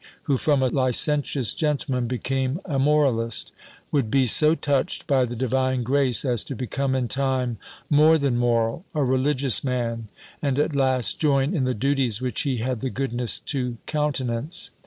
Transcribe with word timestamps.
who 0.23 0.35
from 0.35 0.63
a 0.63 0.67
licentious 0.69 1.53
gentleman 1.53 2.07
became 2.07 2.59
a 2.65 2.79
moralist, 2.79 3.51
would 3.91 4.09
be 4.09 4.25
so 4.25 4.55
touched 4.55 5.05
by 5.05 5.25
the 5.25 5.35
divine 5.35 5.83
grace, 5.83 6.25
as 6.25 6.43
to 6.43 6.55
become 6.55 6.95
in 6.95 7.07
time, 7.07 7.59
more 7.87 8.17
than 8.17 8.35
moral, 8.35 8.83
a 8.95 9.03
religious 9.03 9.63
man, 9.63 10.07
and, 10.41 10.57
at 10.57 10.75
last, 10.75 11.19
join 11.19 11.53
in 11.53 11.65
the 11.65 11.75
duties 11.75 12.19
which 12.19 12.41
he 12.41 12.57
had 12.57 12.79
the 12.79 12.89
goodness 12.89 13.39
to 13.39 13.77
countenance. 13.85 14.71